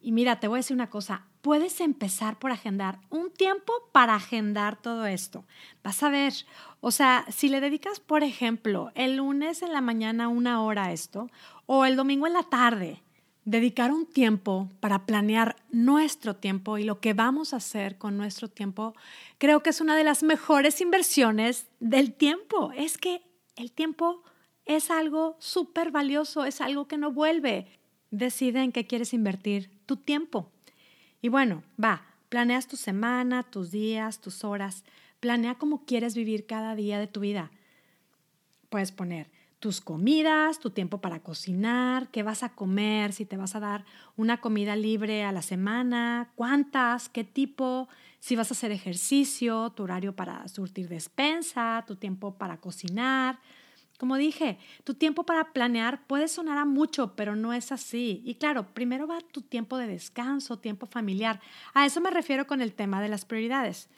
Y 0.00 0.12
mira, 0.12 0.38
te 0.38 0.46
voy 0.46 0.58
a 0.58 0.60
decir 0.60 0.74
una 0.74 0.90
cosa, 0.90 1.26
puedes 1.40 1.80
empezar 1.80 2.38
por 2.38 2.52
agendar 2.52 3.00
un 3.10 3.32
tiempo 3.32 3.72
para 3.92 4.14
agendar 4.14 4.80
todo 4.80 5.06
esto. 5.06 5.44
Vas 5.82 6.02
a 6.02 6.10
ver, 6.10 6.32
o 6.80 6.90
sea, 6.90 7.24
si 7.28 7.48
le 7.48 7.60
dedicas, 7.60 7.98
por 7.98 8.22
ejemplo, 8.22 8.92
el 8.94 9.16
lunes 9.16 9.62
en 9.62 9.72
la 9.72 9.80
mañana 9.80 10.28
una 10.28 10.62
hora 10.62 10.86
a 10.86 10.92
esto 10.92 11.28
o 11.66 11.84
el 11.84 11.96
domingo 11.96 12.26
en 12.26 12.34
la 12.34 12.44
tarde, 12.44 13.02
dedicar 13.46 13.92
un 13.92 14.06
tiempo 14.06 14.68
para 14.80 15.06
planear 15.06 15.56
nuestro 15.70 16.34
tiempo 16.34 16.78
y 16.78 16.84
lo 16.84 17.00
que 17.00 17.14
vamos 17.14 17.54
a 17.54 17.58
hacer 17.58 17.96
con 17.96 18.16
nuestro 18.18 18.48
tiempo, 18.48 18.94
creo 19.38 19.62
que 19.62 19.70
es 19.70 19.80
una 19.80 19.96
de 19.96 20.02
las 20.02 20.24
mejores 20.24 20.80
inversiones 20.80 21.68
del 21.78 22.12
tiempo. 22.12 22.72
Es 22.76 22.98
que 22.98 23.22
el 23.54 23.70
tiempo 23.70 24.24
es 24.66 24.90
algo 24.90 25.36
súper 25.38 25.92
valioso, 25.92 26.44
es 26.44 26.60
algo 26.60 26.88
que 26.88 26.98
no 26.98 27.12
vuelve. 27.12 27.68
Decide 28.10 28.62
en 28.62 28.72
qué 28.72 28.86
quieres 28.86 29.14
invertir 29.14 29.70
tu 29.86 29.96
tiempo. 29.96 30.50
Y 31.22 31.28
bueno, 31.28 31.62
va, 31.82 32.04
planeas 32.28 32.66
tu 32.66 32.76
semana, 32.76 33.44
tus 33.44 33.70
días, 33.70 34.20
tus 34.20 34.42
horas. 34.42 34.82
Planea 35.20 35.54
cómo 35.54 35.84
quieres 35.86 36.16
vivir 36.16 36.46
cada 36.46 36.74
día 36.74 36.98
de 36.98 37.06
tu 37.06 37.20
vida. 37.20 37.52
Puedes 38.70 38.90
poner 38.90 39.35
tus 39.58 39.80
comidas, 39.80 40.58
tu 40.60 40.70
tiempo 40.70 41.00
para 41.00 41.20
cocinar, 41.20 42.08
qué 42.08 42.22
vas 42.22 42.42
a 42.42 42.50
comer, 42.50 43.12
si 43.12 43.24
te 43.24 43.36
vas 43.36 43.54
a 43.54 43.60
dar 43.60 43.84
una 44.16 44.40
comida 44.40 44.76
libre 44.76 45.24
a 45.24 45.32
la 45.32 45.42
semana, 45.42 46.30
cuántas, 46.34 47.08
qué 47.08 47.24
tipo, 47.24 47.88
si 48.20 48.36
vas 48.36 48.50
a 48.50 48.54
hacer 48.54 48.70
ejercicio, 48.70 49.70
tu 49.70 49.84
horario 49.84 50.14
para 50.14 50.46
surtir 50.48 50.88
despensa, 50.88 51.84
tu 51.86 51.96
tiempo 51.96 52.34
para 52.34 52.58
cocinar. 52.58 53.38
Como 53.98 54.16
dije, 54.16 54.58
tu 54.84 54.92
tiempo 54.92 55.24
para 55.24 55.54
planear 55.54 56.06
puede 56.06 56.28
sonar 56.28 56.58
a 56.58 56.66
mucho, 56.66 57.16
pero 57.16 57.34
no 57.34 57.54
es 57.54 57.72
así. 57.72 58.20
Y 58.26 58.34
claro, 58.34 58.74
primero 58.74 59.06
va 59.06 59.20
tu 59.20 59.40
tiempo 59.40 59.78
de 59.78 59.86
descanso, 59.86 60.58
tiempo 60.58 60.86
familiar. 60.86 61.40
A 61.72 61.86
eso 61.86 62.02
me 62.02 62.10
refiero 62.10 62.46
con 62.46 62.60
el 62.60 62.74
tema 62.74 63.00
de 63.00 63.08
las 63.08 63.24
prioridades. 63.24 63.88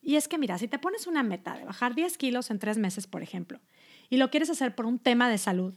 Y 0.00 0.14
es 0.14 0.28
que 0.28 0.38
mira, 0.38 0.58
si 0.58 0.68
te 0.68 0.78
pones 0.78 1.08
una 1.08 1.24
meta 1.24 1.56
de 1.56 1.64
bajar 1.64 1.94
10 1.94 2.18
kilos 2.18 2.50
en 2.50 2.60
tres 2.60 2.78
meses, 2.78 3.08
por 3.08 3.22
ejemplo, 3.22 3.60
y 4.12 4.18
lo 4.18 4.28
quieres 4.28 4.50
hacer 4.50 4.74
por 4.74 4.84
un 4.84 4.98
tema 4.98 5.30
de 5.30 5.38
salud, 5.38 5.72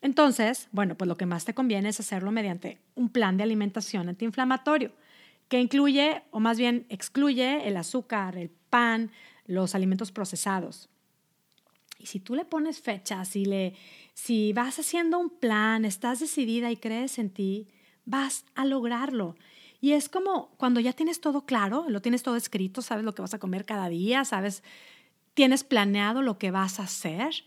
entonces, 0.00 0.68
bueno, 0.72 0.94
pues 0.94 1.06
lo 1.06 1.18
que 1.18 1.26
más 1.26 1.44
te 1.44 1.52
conviene 1.52 1.90
es 1.90 2.00
hacerlo 2.00 2.32
mediante 2.32 2.80
un 2.94 3.10
plan 3.10 3.36
de 3.36 3.42
alimentación 3.42 4.08
antiinflamatorio, 4.08 4.90
que 5.48 5.60
incluye, 5.60 6.22
o 6.30 6.40
más 6.40 6.56
bien 6.56 6.86
excluye, 6.88 7.68
el 7.68 7.76
azúcar, 7.76 8.38
el 8.38 8.48
pan, 8.48 9.10
los 9.44 9.74
alimentos 9.74 10.12
procesados. 10.12 10.88
Y 11.98 12.06
si 12.06 12.20
tú 12.20 12.34
le 12.34 12.46
pones 12.46 12.80
fechas, 12.80 13.28
si, 13.28 13.44
le, 13.44 13.74
si 14.14 14.54
vas 14.54 14.78
haciendo 14.78 15.18
un 15.18 15.28
plan, 15.28 15.84
estás 15.84 16.20
decidida 16.20 16.70
y 16.70 16.78
crees 16.78 17.18
en 17.18 17.28
ti, 17.28 17.68
vas 18.06 18.46
a 18.54 18.64
lograrlo. 18.64 19.36
Y 19.82 19.92
es 19.92 20.08
como 20.08 20.54
cuando 20.56 20.80
ya 20.80 20.94
tienes 20.94 21.20
todo 21.20 21.44
claro, 21.44 21.84
lo 21.90 22.00
tienes 22.00 22.22
todo 22.22 22.36
escrito, 22.36 22.80
sabes 22.80 23.04
lo 23.04 23.14
que 23.14 23.20
vas 23.20 23.34
a 23.34 23.38
comer 23.38 23.66
cada 23.66 23.90
día, 23.90 24.24
sabes 24.24 24.62
tienes 25.38 25.62
planeado 25.62 26.20
lo 26.20 26.36
que 26.36 26.50
vas 26.50 26.80
a 26.80 26.82
hacer, 26.82 27.44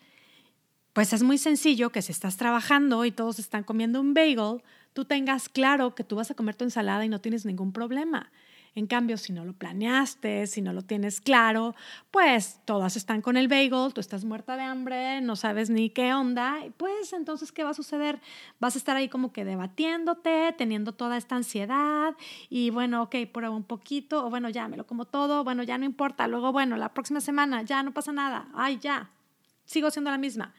pues 0.93 1.13
es 1.13 1.23
muy 1.23 1.37
sencillo 1.37 1.91
que 1.91 2.01
si 2.01 2.11
estás 2.11 2.37
trabajando 2.37 3.05
y 3.05 3.11
todos 3.11 3.39
están 3.39 3.63
comiendo 3.63 4.01
un 4.01 4.13
bagel, 4.13 4.61
tú 4.93 5.05
tengas 5.05 5.49
claro 5.49 5.95
que 5.95 6.03
tú 6.03 6.17
vas 6.17 6.31
a 6.31 6.35
comer 6.35 6.55
tu 6.55 6.65
ensalada 6.65 7.05
y 7.05 7.09
no 7.09 7.21
tienes 7.21 7.45
ningún 7.45 7.71
problema. 7.71 8.31
En 8.73 8.87
cambio, 8.87 9.17
si 9.17 9.33
no 9.33 9.43
lo 9.43 9.51
planeaste, 9.51 10.47
si 10.47 10.61
no 10.61 10.71
lo 10.71 10.81
tienes 10.81 11.19
claro, 11.19 11.75
pues 12.09 12.61
todas 12.63 12.95
están 12.95 13.21
con 13.21 13.35
el 13.35 13.49
bagel, 13.49 13.93
tú 13.93 13.99
estás 13.99 14.23
muerta 14.23 14.55
de 14.55 14.63
hambre, 14.63 15.19
no 15.19 15.35
sabes 15.35 15.69
ni 15.69 15.89
qué 15.89 16.13
onda, 16.13 16.57
pues 16.77 17.11
entonces, 17.11 17.51
¿qué 17.51 17.65
va 17.65 17.71
a 17.71 17.73
suceder? 17.73 18.21
Vas 18.61 18.75
a 18.75 18.77
estar 18.77 18.95
ahí 18.95 19.09
como 19.09 19.33
que 19.33 19.43
debatiéndote, 19.43 20.55
teniendo 20.57 20.93
toda 20.93 21.17
esta 21.17 21.35
ansiedad 21.35 22.15
y 22.49 22.69
bueno, 22.69 23.03
ok, 23.03 23.15
prueba 23.33 23.53
un 23.53 23.65
poquito, 23.65 24.25
o 24.25 24.29
bueno, 24.29 24.49
ya 24.49 24.69
me 24.69 24.77
lo 24.77 24.87
como 24.87 25.03
todo, 25.03 25.43
bueno, 25.43 25.63
ya 25.63 25.77
no 25.77 25.83
importa, 25.83 26.27
luego, 26.27 26.53
bueno, 26.53 26.77
la 26.77 26.93
próxima 26.93 27.19
semana, 27.19 27.63
ya 27.63 27.83
no 27.83 27.93
pasa 27.93 28.13
nada, 28.13 28.47
ay, 28.53 28.79
ya, 28.79 29.09
sigo 29.65 29.91
siendo 29.91 30.11
la 30.11 30.17
misma. 30.17 30.53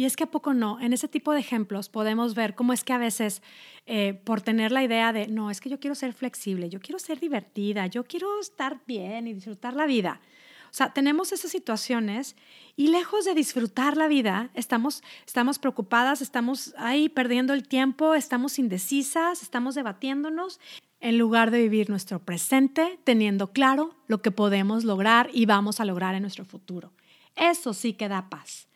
Y 0.00 0.06
es 0.06 0.16
que 0.16 0.24
a 0.24 0.30
poco 0.30 0.54
no, 0.54 0.80
en 0.80 0.94
ese 0.94 1.08
tipo 1.08 1.34
de 1.34 1.40
ejemplos 1.40 1.90
podemos 1.90 2.34
ver 2.34 2.54
cómo 2.54 2.72
es 2.72 2.84
que 2.84 2.94
a 2.94 2.96
veces 2.96 3.42
eh, 3.84 4.14
por 4.24 4.40
tener 4.40 4.72
la 4.72 4.82
idea 4.82 5.12
de, 5.12 5.28
no, 5.28 5.50
es 5.50 5.60
que 5.60 5.68
yo 5.68 5.78
quiero 5.78 5.94
ser 5.94 6.14
flexible, 6.14 6.70
yo 6.70 6.80
quiero 6.80 6.98
ser 6.98 7.20
divertida, 7.20 7.86
yo 7.86 8.04
quiero 8.04 8.40
estar 8.40 8.80
bien 8.86 9.26
y 9.26 9.34
disfrutar 9.34 9.74
la 9.74 9.84
vida. 9.84 10.22
O 10.70 10.72
sea, 10.72 10.94
tenemos 10.94 11.32
esas 11.32 11.50
situaciones 11.50 12.34
y 12.76 12.88
lejos 12.88 13.26
de 13.26 13.34
disfrutar 13.34 13.98
la 13.98 14.08
vida, 14.08 14.48
estamos, 14.54 15.02
estamos 15.26 15.58
preocupadas, 15.58 16.22
estamos 16.22 16.72
ahí 16.78 17.10
perdiendo 17.10 17.52
el 17.52 17.68
tiempo, 17.68 18.14
estamos 18.14 18.58
indecisas, 18.58 19.42
estamos 19.42 19.74
debatiéndonos, 19.74 20.60
en 21.00 21.18
lugar 21.18 21.50
de 21.50 21.60
vivir 21.60 21.90
nuestro 21.90 22.24
presente 22.24 22.98
teniendo 23.04 23.52
claro 23.52 23.94
lo 24.06 24.22
que 24.22 24.30
podemos 24.30 24.84
lograr 24.84 25.28
y 25.34 25.44
vamos 25.44 25.78
a 25.78 25.84
lograr 25.84 26.14
en 26.14 26.22
nuestro 26.22 26.46
futuro. 26.46 26.90
Eso 27.36 27.74
sí 27.74 27.92
que 27.92 28.08
da 28.08 28.30
paz 28.30 28.69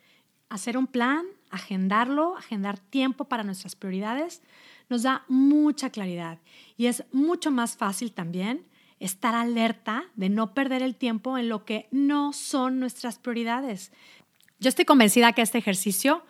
hacer 0.48 0.76
un 0.76 0.86
plan, 0.86 1.24
agendarlo, 1.50 2.36
agendar 2.36 2.78
tiempo 2.78 3.24
para 3.24 3.44
nuestras 3.44 3.76
prioridades, 3.76 4.42
nos 4.88 5.02
da 5.02 5.24
mucha 5.28 5.90
claridad 5.90 6.38
y 6.76 6.86
es 6.86 7.04
mucho 7.12 7.50
más 7.50 7.76
fácil 7.76 8.12
también 8.12 8.66
estar 9.00 9.34
alerta 9.34 10.04
de 10.14 10.28
no 10.28 10.54
perder 10.54 10.82
el 10.82 10.96
tiempo 10.96 11.36
en 11.38 11.48
lo 11.48 11.64
que 11.64 11.88
no 11.90 12.32
son 12.32 12.80
nuestras 12.80 13.18
prioridades. 13.18 13.92
Yo 14.60 14.68
estoy 14.68 14.84
convencida 14.84 15.32
que 15.32 15.42
este 15.42 15.58
ejercicio 15.58 16.24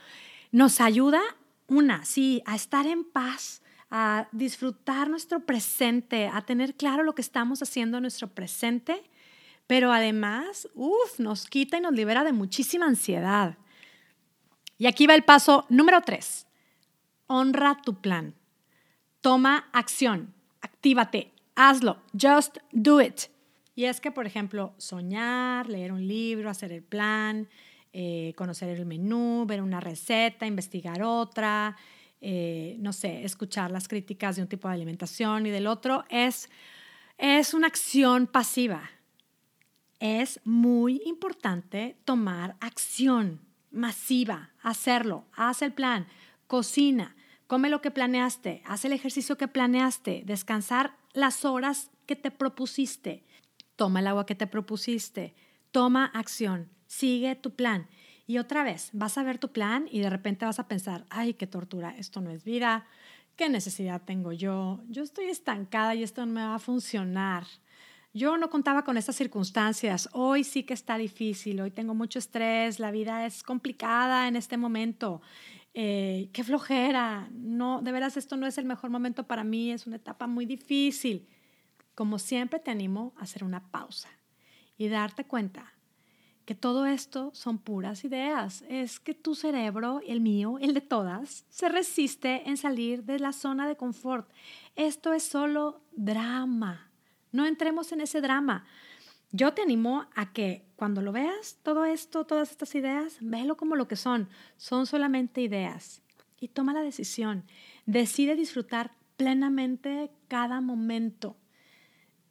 nos 0.50 0.80
ayuda, 0.80 1.20
una, 1.66 2.04
sí, 2.04 2.42
a 2.46 2.54
estar 2.54 2.86
en 2.86 3.04
paz, 3.04 3.62
a 3.90 4.28
disfrutar 4.32 5.08
nuestro 5.08 5.40
presente, 5.40 6.28
a 6.32 6.42
tener 6.42 6.74
claro 6.74 7.02
lo 7.02 7.14
que 7.14 7.22
estamos 7.22 7.62
haciendo 7.62 7.98
en 7.98 8.02
nuestro 8.02 8.28
presente, 8.28 9.02
pero 9.66 9.92
además, 9.92 10.68
uff, 10.74 11.18
nos 11.18 11.46
quita 11.46 11.78
y 11.78 11.80
nos 11.80 11.94
libera 11.94 12.24
de 12.24 12.32
muchísima 12.32 12.86
ansiedad. 12.86 13.56
Y 14.78 14.86
aquí 14.86 15.06
va 15.06 15.14
el 15.14 15.22
paso 15.22 15.66
número 15.68 16.00
tres. 16.02 16.46
Honra 17.26 17.80
tu 17.82 18.00
plan. 18.00 18.34
Toma 19.20 19.68
acción. 19.72 20.34
Actívate. 20.60 21.32
Hazlo. 21.54 22.02
Just 22.12 22.58
do 22.72 23.00
it. 23.00 23.22
Y 23.76 23.84
es 23.84 24.00
que, 24.00 24.10
por 24.10 24.26
ejemplo, 24.26 24.74
soñar, 24.78 25.68
leer 25.68 25.92
un 25.92 26.06
libro, 26.06 26.50
hacer 26.50 26.72
el 26.72 26.82
plan, 26.82 27.48
eh, 27.92 28.32
conocer 28.36 28.68
el 28.68 28.86
menú, 28.86 29.44
ver 29.46 29.62
una 29.62 29.80
receta, 29.80 30.46
investigar 30.46 31.02
otra, 31.02 31.76
eh, 32.20 32.76
no 32.80 32.92
sé, 32.92 33.24
escuchar 33.24 33.70
las 33.70 33.88
críticas 33.88 34.36
de 34.36 34.42
un 34.42 34.48
tipo 34.48 34.68
de 34.68 34.74
alimentación 34.74 35.46
y 35.46 35.50
del 35.50 35.66
otro, 35.66 36.04
es, 36.08 36.48
es 37.18 37.54
una 37.54 37.66
acción 37.66 38.26
pasiva. 38.26 38.90
Es 39.98 40.40
muy 40.44 41.02
importante 41.04 41.96
tomar 42.04 42.56
acción 42.60 43.40
masiva, 43.74 44.50
hacerlo, 44.62 45.26
haz 45.34 45.62
el 45.62 45.72
plan, 45.72 46.06
cocina, 46.46 47.16
come 47.46 47.68
lo 47.68 47.80
que 47.80 47.90
planeaste, 47.90 48.62
haz 48.64 48.84
el 48.84 48.92
ejercicio 48.92 49.36
que 49.36 49.48
planeaste, 49.48 50.22
descansar 50.24 50.96
las 51.12 51.44
horas 51.44 51.90
que 52.06 52.16
te 52.16 52.30
propusiste, 52.30 53.24
toma 53.76 54.00
el 54.00 54.06
agua 54.06 54.26
que 54.26 54.34
te 54.34 54.46
propusiste, 54.46 55.34
toma 55.70 56.06
acción, 56.06 56.70
sigue 56.86 57.34
tu 57.34 57.54
plan. 57.54 57.88
Y 58.26 58.38
otra 58.38 58.62
vez, 58.62 58.90
vas 58.92 59.18
a 59.18 59.22
ver 59.22 59.38
tu 59.38 59.52
plan 59.52 59.86
y 59.90 60.00
de 60.00 60.08
repente 60.08 60.46
vas 60.46 60.58
a 60.58 60.68
pensar, 60.68 61.04
ay, 61.10 61.34
qué 61.34 61.46
tortura, 61.46 61.94
esto 61.98 62.20
no 62.20 62.30
es 62.30 62.44
vida, 62.44 62.86
qué 63.36 63.48
necesidad 63.48 64.02
tengo 64.02 64.32
yo, 64.32 64.82
yo 64.88 65.02
estoy 65.02 65.26
estancada 65.26 65.94
y 65.94 66.02
esto 66.02 66.24
no 66.24 66.32
me 66.32 66.42
va 66.42 66.54
a 66.54 66.58
funcionar. 66.58 67.44
Yo 68.16 68.38
no 68.38 68.48
contaba 68.48 68.84
con 68.84 68.96
estas 68.96 69.16
circunstancias. 69.16 70.08
Hoy 70.12 70.44
sí 70.44 70.62
que 70.62 70.72
está 70.72 70.96
difícil, 70.96 71.60
hoy 71.60 71.72
tengo 71.72 71.96
mucho 71.96 72.20
estrés, 72.20 72.78
la 72.78 72.92
vida 72.92 73.26
es 73.26 73.42
complicada 73.42 74.28
en 74.28 74.36
este 74.36 74.56
momento. 74.56 75.20
Eh, 75.74 76.30
qué 76.32 76.44
flojera. 76.44 77.28
No, 77.32 77.82
de 77.82 77.90
veras 77.90 78.16
esto 78.16 78.36
no 78.36 78.46
es 78.46 78.56
el 78.56 78.66
mejor 78.66 78.90
momento 78.90 79.26
para 79.26 79.42
mí, 79.42 79.72
es 79.72 79.88
una 79.88 79.96
etapa 79.96 80.28
muy 80.28 80.46
difícil. 80.46 81.26
Como 81.96 82.20
siempre 82.20 82.60
te 82.60 82.70
animo 82.70 83.14
a 83.18 83.22
hacer 83.22 83.42
una 83.42 83.68
pausa 83.72 84.10
y 84.78 84.86
darte 84.86 85.24
cuenta 85.24 85.74
que 86.44 86.54
todo 86.54 86.86
esto 86.86 87.32
son 87.34 87.58
puras 87.58 88.04
ideas. 88.04 88.62
Es 88.68 89.00
que 89.00 89.14
tu 89.14 89.34
cerebro, 89.34 90.00
el 90.06 90.20
mío, 90.20 90.58
el 90.60 90.72
de 90.72 90.82
todas, 90.82 91.46
se 91.48 91.68
resiste 91.68 92.48
en 92.48 92.58
salir 92.58 93.02
de 93.02 93.18
la 93.18 93.32
zona 93.32 93.66
de 93.66 93.76
confort. 93.76 94.30
Esto 94.76 95.12
es 95.12 95.24
solo 95.24 95.82
drama. 95.96 96.93
No 97.34 97.46
entremos 97.46 97.90
en 97.90 98.00
ese 98.00 98.20
drama. 98.20 98.64
Yo 99.32 99.54
te 99.54 99.62
animo 99.62 100.06
a 100.14 100.32
que 100.32 100.64
cuando 100.76 101.02
lo 101.02 101.10
veas, 101.10 101.58
todo 101.64 101.84
esto, 101.84 102.24
todas 102.24 102.52
estas 102.52 102.76
ideas, 102.76 103.16
vélo 103.20 103.56
como 103.56 103.74
lo 103.74 103.88
que 103.88 103.96
son. 103.96 104.28
Son 104.56 104.86
solamente 104.86 105.40
ideas. 105.40 106.00
Y 106.38 106.46
toma 106.46 106.72
la 106.72 106.82
decisión. 106.82 107.42
Decide 107.86 108.36
disfrutar 108.36 108.92
plenamente 109.16 110.12
cada 110.28 110.60
momento. 110.60 111.36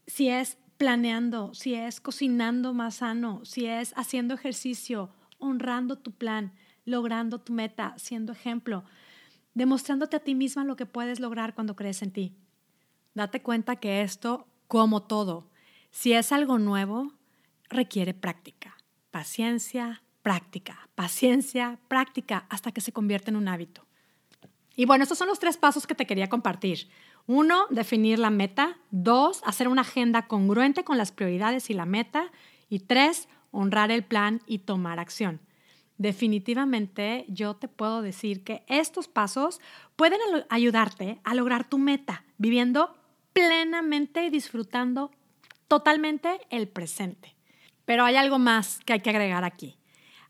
Si 0.08 0.30
es 0.30 0.58
planeando, 0.78 1.54
si 1.54 1.74
es 1.74 2.00
cocinando 2.00 2.74
más 2.74 2.96
sano, 2.96 3.44
si 3.44 3.66
es 3.66 3.92
haciendo 3.98 4.34
ejercicio, 4.34 5.10
honrando 5.38 5.98
tu 5.98 6.14
plan, 6.14 6.54
logrando 6.86 7.42
tu 7.42 7.52
meta, 7.52 7.94
siendo 7.98 8.32
ejemplo, 8.32 8.86
demostrándote 9.54 10.16
a 10.16 10.24
ti 10.24 10.34
misma 10.34 10.64
lo 10.64 10.78
que 10.78 10.86
puedes 10.86 11.20
lograr 11.20 11.56
cuando 11.56 11.76
crees 11.76 12.02
en 12.04 12.12
ti. 12.12 12.38
Date 13.14 13.42
cuenta 13.42 13.76
que 13.76 14.02
esto 14.02 14.48
como 14.74 15.04
todo, 15.04 15.52
si 15.92 16.14
es 16.14 16.32
algo 16.32 16.58
nuevo, 16.58 17.12
requiere 17.70 18.16
práctica, 18.16 18.76
paciencia, 19.12 20.02
práctica, 20.24 20.90
paciencia, 20.96 21.78
práctica, 21.88 22.48
hasta 22.50 22.72
que 22.72 22.82
se 22.82 22.92
convierte 22.92 23.30
en 23.30 23.36
un 23.36 23.48
hábito. 23.48 23.86
Y 24.76 24.86
bueno, 24.86 25.04
estos 25.04 25.20
son 25.20 25.28
los 25.28 25.38
tres 25.38 25.58
pasos 25.58 25.86
que 25.86 25.94
te 25.94 26.08
quería 26.08 26.28
compartir. 26.28 26.90
Uno, 27.28 27.68
definir 27.70 28.18
la 28.18 28.32
meta. 28.32 28.80
Dos, 28.90 29.44
hacer 29.46 29.68
una 29.68 29.84
agenda 29.84 30.26
congruente 30.26 30.84
con 30.84 30.98
las 30.98 31.12
prioridades 31.12 31.70
y 31.70 31.76
la 31.76 31.86
meta. 31.86 32.32
Y 32.68 32.80
tres, 32.80 33.30
honrar 33.52 33.92
el 33.92 34.04
plan 34.04 34.42
y 34.48 34.58
tomar 34.58 34.98
acción. 34.98 35.40
Definitivamente 36.00 37.26
yo 37.28 37.58
te 37.58 37.68
puedo 37.68 38.02
decir 38.02 38.44
que 38.44 38.64
estos 38.68 39.08
pasos 39.08 39.62
pueden 39.96 40.20
ayudarte 40.50 41.22
a 41.24 41.36
lograr 41.36 41.70
tu 41.70 41.78
meta 41.78 42.26
viviendo 42.40 42.96
plenamente 43.34 44.26
y 44.26 44.30
disfrutando 44.30 45.12
totalmente 45.68 46.40
el 46.50 46.68
presente. 46.68 47.36
Pero 47.86 48.06
hay 48.06 48.16
algo 48.16 48.40
más 48.40 48.80
que 48.86 48.94
hay 48.94 49.02
que 49.02 49.10
agregar 49.10 49.44
aquí. 49.44 49.78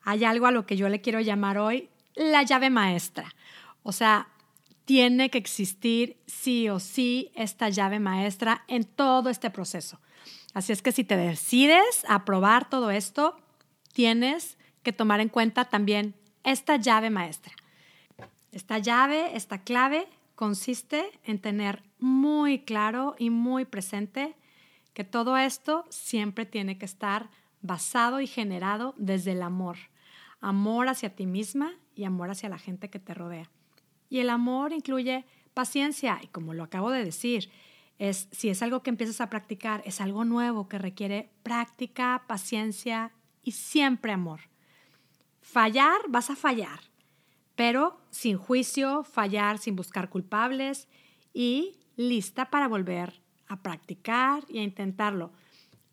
Hay 0.04 0.24
algo 0.24 0.48
a 0.48 0.52
lo 0.52 0.66
que 0.66 0.78
yo 0.78 0.90
le 0.90 1.02
quiero 1.02 1.20
llamar 1.20 1.58
hoy 1.58 1.90
la 2.16 2.44
llave 2.44 2.70
maestra. 2.70 3.34
O 3.84 3.92
sea, 3.92 4.30
tiene 4.86 5.30
que 5.30 5.38
existir 5.38 6.18
sí 6.26 6.70
o 6.70 6.80
sí 6.80 7.32
esta 7.36 7.70
llave 7.70 8.00
maestra 8.00 8.64
en 8.68 8.84
todo 8.84 9.30
este 9.30 9.50
proceso. 9.50 10.00
Así 10.54 10.72
es 10.72 10.82
que 10.82 10.92
si 10.92 11.04
te 11.04 11.18
decides 11.18 12.06
a 12.08 12.26
probar 12.26 12.70
todo 12.70 12.92
esto, 12.92 13.38
tienes 13.94 14.58
que 14.84 14.94
tomar 14.94 15.20
en 15.20 15.30
cuenta 15.30 15.66
también 15.66 16.16
esta 16.44 16.76
llave 16.78 17.10
maestra. 17.10 17.54
Esta 18.52 18.78
llave, 18.78 19.36
esta 19.36 19.60
clave 19.60 20.08
consiste 20.44 21.10
en 21.24 21.40
tener 21.40 21.84
muy 22.00 22.66
claro 22.66 23.16
y 23.18 23.30
muy 23.30 23.64
presente 23.64 24.36
que 24.94 25.06
todo 25.06 25.38
esto 25.38 25.86
siempre 25.88 26.46
tiene 26.46 26.78
que 26.78 26.84
estar 26.84 27.30
basado 27.62 28.20
y 28.20 28.28
generado 28.28 28.94
desde 28.98 29.32
el 29.32 29.42
amor. 29.42 29.78
Amor 30.42 30.90
hacia 30.90 31.16
ti 31.16 31.26
misma 31.26 31.72
y 31.96 32.04
amor 32.04 32.30
hacia 32.30 32.50
la 32.50 32.58
gente 32.58 32.90
que 32.90 33.00
te 33.00 33.14
rodea. 33.14 33.50
Y 34.10 34.20
el 34.20 34.30
amor 34.30 34.74
incluye 34.74 35.26
paciencia 35.54 36.20
y 36.22 36.28
como 36.28 36.54
lo 36.54 36.64
acabo 36.64 36.92
de 36.92 37.06
decir, 37.06 37.50
es 37.98 38.28
si 38.34 38.50
es 38.50 38.62
algo 38.62 38.84
que 38.84 38.90
empiezas 38.90 39.22
a 39.22 39.30
practicar, 39.30 39.82
es 39.86 40.02
algo 40.02 40.26
nuevo 40.26 40.68
que 40.68 40.78
requiere 40.78 41.32
práctica, 41.44 42.26
paciencia 42.28 43.14
y 43.44 43.54
siempre 43.54 44.12
amor. 44.12 44.42
Fallar, 45.40 46.02
vas 46.10 46.30
a 46.30 46.36
fallar, 46.36 46.82
pero 47.56 47.98
sin 48.10 48.38
juicio, 48.38 49.04
fallar 49.04 49.58
sin 49.58 49.76
buscar 49.76 50.10
culpables 50.10 50.88
y 51.34 51.78
lista 51.96 52.50
para 52.50 52.68
volver 52.68 53.22
a 53.48 53.62
practicar 53.62 54.44
y 54.48 54.60
a 54.60 54.64
intentarlo. 54.64 55.32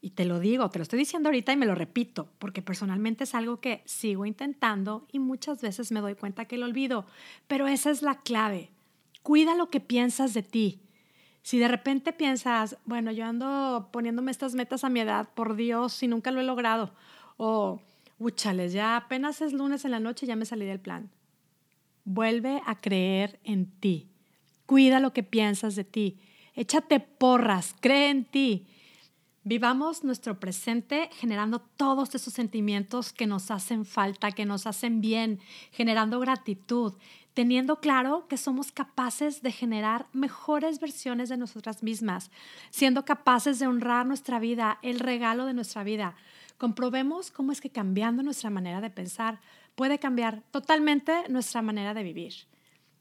Y 0.03 0.11
te 0.11 0.25
lo 0.25 0.41
digo, 0.41 0.71
te 0.71 0.79
lo 0.79 0.83
estoy 0.83 0.99
diciendo 0.99 1.29
ahorita 1.29 1.53
y 1.53 1.57
me 1.57 1.67
lo 1.67 1.75
repito, 1.75 2.29
porque 2.39 2.63
personalmente 2.63 3.25
es 3.25 3.35
algo 3.35 3.61
que 3.61 3.83
sigo 3.85 4.25
intentando 4.25 5.07
y 5.13 5.19
muchas 5.19 5.61
veces 5.61 5.93
me 5.93 6.01
doy 6.01 6.15
cuenta 6.15 6.47
que 6.47 6.57
lo 6.57 6.65
olvido. 6.65 7.05
Pero 7.47 7.69
esa 7.69 7.91
es 7.91 8.01
la 8.01 8.21
clave. 8.21 8.71
Cuida 9.23 9.55
lo 9.55 9.69
que 9.69 9.81
piensas 9.81 10.33
de 10.33 10.43
ti. 10.43 10.81
Si 11.43 11.59
de 11.59 11.69
repente 11.69 12.15
piensas, 12.15 12.79
bueno, 12.87 13.13
yo 13.13 13.27
ando 13.27 13.89
poniéndome 13.93 14.31
estas 14.31 14.55
metas 14.55 14.85
a 14.85 14.89
mi 14.89 15.01
edad, 15.01 15.29
por 15.35 15.55
Dios, 15.55 16.03
y 16.03 16.09
nunca 16.09 16.31
lo 16.31 16.41
he 16.41 16.45
logrado. 16.45 16.95
O, 17.37 17.81
úchales, 18.19 18.73
ya 18.73 18.97
apenas 18.97 19.43
es 19.43 19.53
lunes 19.53 19.85
en 19.85 19.91
la 19.91 20.01
noche 20.01 20.25
y 20.25 20.29
ya 20.29 20.37
me 20.37 20.47
salí 20.47 20.65
del 20.65 20.81
plan. 20.81 21.11
Vuelve 22.13 22.61
a 22.67 22.81
creer 22.81 23.39
en 23.45 23.67
ti. 23.67 24.09
Cuida 24.67 24.99
lo 24.99 25.13
que 25.13 25.23
piensas 25.23 25.77
de 25.77 25.85
ti. 25.85 26.19
Échate 26.57 26.99
porras, 26.99 27.77
cree 27.81 28.11
en 28.11 28.25
ti. 28.25 28.67
Vivamos 29.45 30.03
nuestro 30.03 30.41
presente 30.41 31.09
generando 31.13 31.61
todos 31.61 32.13
esos 32.17 32.35
sentimientos 32.35 33.13
que 33.13 33.29
nos 33.29 33.53
hacen 33.53 33.85
falta, 33.85 34.33
que 34.33 34.45
nos 34.45 34.67
hacen 34.67 35.01
bien, 35.01 35.39
generando 35.71 36.19
gratitud, 36.19 36.95
teniendo 37.33 37.79
claro 37.79 38.27
que 38.27 38.37
somos 38.37 38.73
capaces 38.73 39.41
de 39.41 39.53
generar 39.53 40.09
mejores 40.13 40.81
versiones 40.81 41.29
de 41.29 41.37
nosotras 41.37 41.85
mismas, 41.85 42.33
siendo 42.71 43.05
capaces 43.05 43.61
de 43.61 43.69
honrar 43.69 44.05
nuestra 44.05 44.41
vida, 44.41 44.81
el 44.83 44.99
regalo 44.99 45.47
de 45.47 45.55
nuestra 45.55 45.85
vida. 45.85 46.17
Comprobemos 46.59 47.31
cómo 47.31 47.53
es 47.53 47.61
que 47.61 47.71
cambiando 47.71 48.25
nuestra 48.25 48.51
manera 48.51 48.81
de 48.81 48.91
pensar 48.91 49.41
puede 49.81 49.99
cambiar 49.99 50.43
totalmente 50.51 51.27
nuestra 51.31 51.63
manera 51.63 51.95
de 51.95 52.03
vivir. 52.03 52.35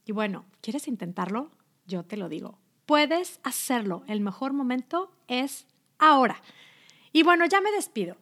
Y 0.06 0.14
bueno, 0.14 0.46
¿quieres 0.62 0.88
intentarlo? 0.88 1.52
Yo 1.86 2.04
te 2.04 2.16
lo 2.16 2.30
digo. 2.30 2.58
Puedes 2.86 3.42
hacerlo. 3.44 4.04
El 4.08 4.22
mejor 4.22 4.54
momento 4.54 5.12
es 5.28 5.68
ahora. 5.98 6.42
Y 7.12 7.24
bueno, 7.24 7.46
ya 7.48 7.60
me 7.60 7.74
despido. 7.74 8.16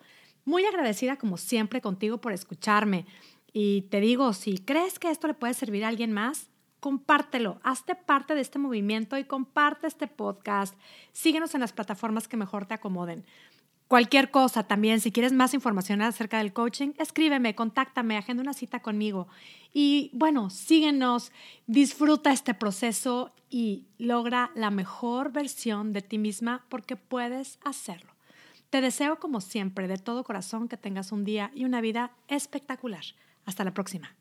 Muy 0.44 0.66
agradecida 0.66 1.18
como 1.18 1.38
siempre 1.38 1.82
contigo 1.82 2.18
por 2.20 2.34
escucharme. 2.34 3.06
Y 3.54 3.84
te 3.92 4.00
digo, 4.00 4.34
si 4.34 4.58
crees 4.58 4.98
que 4.98 5.12
esto 5.12 5.28
le 5.28 5.36
puede 5.36 5.54
servir 5.54 5.86
a 5.86 5.90
alguien 5.90 6.12
más, 6.12 6.50
compártelo, 6.80 7.60
hazte 7.62 7.94
parte 7.94 8.34
de 8.34 8.42
este 8.42 8.58
movimiento 8.58 9.20
y 9.20 9.26
comparte 9.26 9.86
este 9.86 10.08
podcast. 10.08 10.74
Síguenos 11.12 11.54
en 11.54 11.62
las 11.62 11.74
plataformas 11.74 12.28
que 12.28 12.38
mejor 12.38 12.66
te 12.66 12.74
acomoden. 12.74 13.24
Cualquier 13.88 14.32
cosa 14.32 14.64
también, 14.64 15.00
si 15.00 15.14
quieres 15.14 15.32
más 15.32 15.54
información 15.54 16.02
acerca 16.02 16.40
del 16.40 16.52
coaching, 16.52 16.92
escríbeme, 16.98 17.56
contáctame, 17.56 18.18
agenda 18.18 18.44
una 18.44 18.54
cita 18.54 18.82
conmigo. 18.82 19.28
Y 19.74 20.10
bueno, 20.14 20.50
síguenos, 20.50 21.32
disfruta 21.68 22.34
este 22.34 22.54
proceso 22.54 23.34
y 23.50 23.86
logra 23.98 24.52
la 24.56 24.72
mejor 24.72 25.32
versión 25.32 25.94
de 25.94 26.02
ti 26.02 26.18
misma 26.18 26.66
porque 26.68 26.98
puedes 26.98 27.60
hacerlo. 27.64 28.12
Te 28.70 28.82
deseo 28.82 29.20
como 29.20 29.40
siempre, 29.40 29.88
de 29.88 29.98
todo 29.98 30.26
corazón, 30.26 30.68
que 30.68 30.76
tengas 30.76 31.14
un 31.14 31.24
día 31.24 31.52
y 31.56 31.64
una 31.64 31.80
vida 31.80 32.12
espectacular. 32.28 33.04
Hasta 33.46 33.64
la 33.64 33.74
próxima. 33.74 34.14